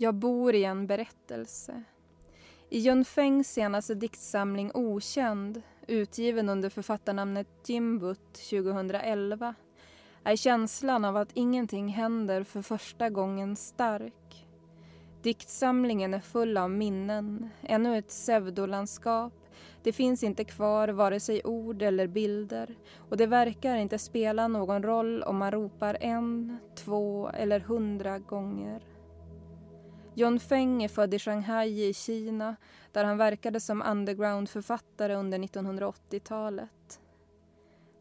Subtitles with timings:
[0.00, 1.82] Jag bor i en berättelse.
[2.68, 9.54] I Jun Fengs senaste diktsamling Okänd, utgiven under författarnamnet Jimbut 2011,
[10.24, 14.46] är känslan av att ingenting händer för första gången stark.
[15.22, 19.32] Diktsamlingen är full av minnen, ännu ett pseudolandskap.
[19.82, 22.74] Det finns inte kvar vare sig ord eller bilder
[23.08, 28.97] och det verkar inte spela någon roll om man ropar en, två eller hundra gånger.
[30.18, 32.56] John Feng är född i Shanghai i Kina
[32.92, 37.00] där han verkade som undergroundförfattare under 1980-talet.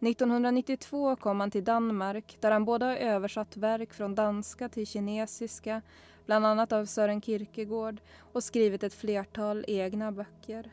[0.00, 5.82] 1992 kom han till Danmark där han både har översatt verk från danska till kinesiska,
[6.26, 8.00] bland annat av Sören Kierkegaard
[8.32, 10.70] och skrivit ett flertal egna böcker.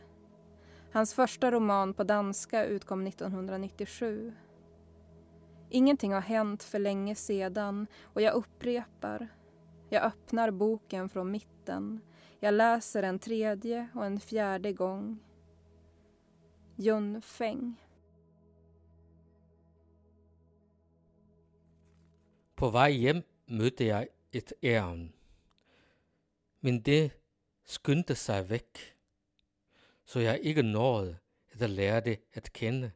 [0.92, 4.34] Hans första roman på danska utkom 1997.
[5.70, 9.30] Ingenting har hänt för länge sedan och jag upprepar.
[9.94, 12.02] Jag öppnar boken från mitten.
[12.40, 15.20] Jag läser en tredje och en fjärde gång.
[16.76, 17.76] Junfeng.
[22.56, 25.14] På väg hem mötte jag ett ærn.
[26.60, 27.12] Men det
[27.66, 28.80] skyndade sig väck,
[30.06, 31.16] så jag inte nådde
[31.54, 32.92] at lære det att känna.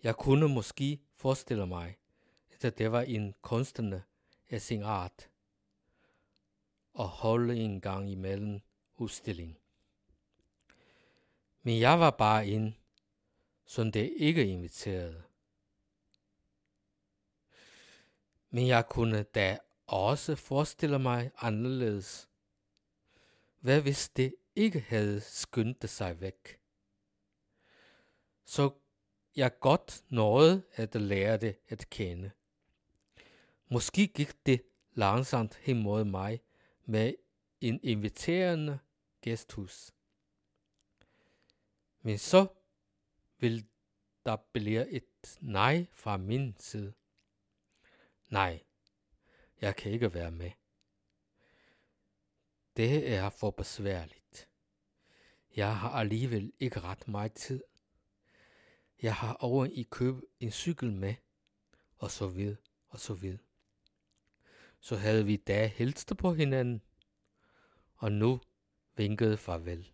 [0.00, 1.98] Jag kunde måske föreställa mig,
[2.64, 4.02] att det var en konstnär
[4.52, 5.28] av sin art,
[6.96, 8.60] og holde en gang imellem
[8.96, 9.58] udstilling.
[11.62, 12.76] Men jeg var bare en,
[13.66, 15.22] som det ikke inviterede.
[18.50, 22.28] Men jeg kunne da også forestille mig anderledes.
[23.60, 26.60] Hvad hvis det ikke havde skyndt sig væk?
[28.44, 28.70] Så
[29.36, 32.30] jeg godt nåede at lære det at kende.
[33.68, 36.40] Måske gik det langsomt hen mod mig
[36.86, 37.14] med
[37.60, 38.78] en inviterende
[39.20, 39.92] gæsthus.
[42.00, 42.46] Men så
[43.38, 43.66] vil
[44.24, 46.92] der blive et nej fra min side.
[48.28, 48.62] Nej,
[49.60, 50.50] jeg kan ikke være med.
[52.76, 54.48] Det er for besværligt.
[55.56, 57.62] Jeg har alligevel ikke ret meget tid.
[59.02, 61.14] Jeg har over i køb en cykel med,
[61.96, 62.56] og så vidare,
[62.88, 63.38] og så vidare.
[64.86, 66.82] Så havde vi da hilste på hinanden,
[67.94, 68.40] og nu
[68.94, 69.84] vinkede farvel.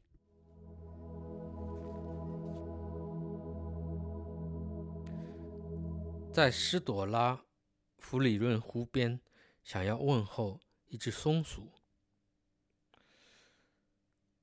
[6.31, 7.41] 在施朵拉
[7.99, 9.19] 弗里润湖边，
[9.65, 11.73] 想要问候一只松鼠。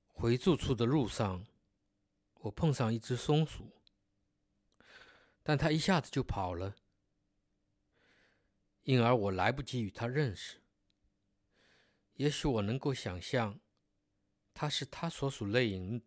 [0.08, 1.46] 回住处的路上，
[2.34, 3.72] 我碰上一只松鼠，
[5.44, 6.76] 但它一下子就跑了，
[8.90, 10.64] 因而我来不及与他认识。
[12.16, 13.60] 也许我能够想象，
[14.52, 16.02] 他是他所属类型，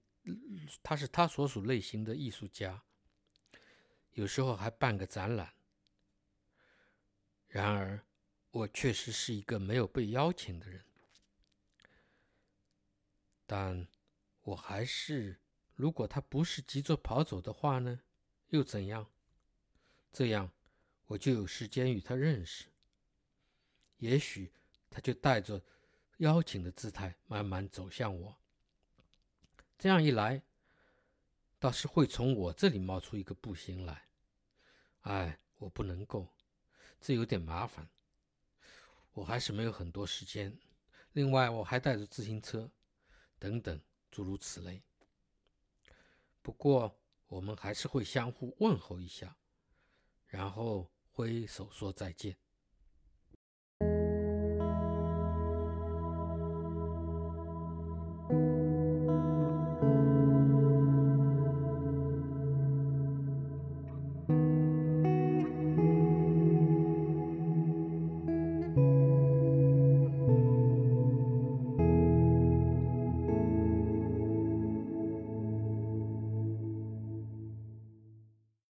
[0.82, 2.82] 他是他所属类型的艺术家，
[4.14, 5.54] 有时候还办个展览。
[7.46, 8.04] 然而，
[8.50, 10.84] 我确实是一个没有被邀请的人。
[13.46, 13.86] 但
[14.40, 15.40] 我还是，
[15.76, 18.00] 如果他不是急着跑走的话呢？
[18.48, 19.08] 又怎样？
[20.12, 20.50] 这样，
[21.06, 22.71] 我就有时间与他认识。
[24.02, 24.52] 也许
[24.90, 25.62] 他就带着
[26.16, 28.36] 邀请的姿态慢慢走向我。
[29.78, 30.42] 这样一来，
[31.60, 34.08] 倒是会从我这里冒出一个步行来。
[35.02, 36.28] 哎，我不能够。
[37.00, 37.88] 这有点麻烦，
[39.12, 40.58] 我还是没有很多时间。
[41.12, 42.68] 另外，我还带着自行车，
[43.38, 43.80] 等等
[44.10, 44.82] 诸如此类。
[46.42, 46.98] 不过，
[47.28, 49.36] 我们还是会相互问候一下，
[50.26, 52.36] 然后挥手说再见。